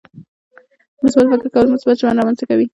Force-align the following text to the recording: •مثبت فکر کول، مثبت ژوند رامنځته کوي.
•مثبت 1.03 1.25
فکر 1.31 1.47
کول، 1.53 1.65
مثبت 1.75 1.95
ژوند 1.99 2.17
رامنځته 2.19 2.45
کوي. 2.49 2.65